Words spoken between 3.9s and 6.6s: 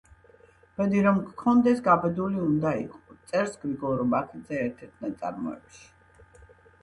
რობაქიძე ერთ-ერთ ნაწარმოებში.